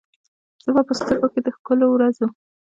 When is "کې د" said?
1.33-1.47